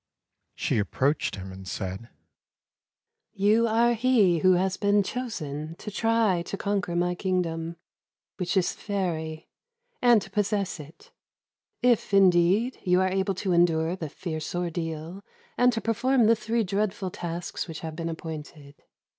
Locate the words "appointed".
18.09-18.73